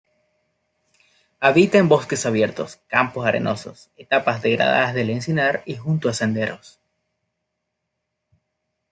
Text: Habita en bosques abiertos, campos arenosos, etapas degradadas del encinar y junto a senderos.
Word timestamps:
Habita 1.39 1.77
en 1.77 1.87
bosques 1.87 2.25
abiertos, 2.25 2.77
campos 2.87 3.23
arenosos, 3.27 3.91
etapas 3.97 4.41
degradadas 4.41 4.95
del 4.95 5.11
encinar 5.11 5.61
y 5.67 5.75
junto 5.75 6.09
a 6.09 6.13
senderos. 6.15 6.79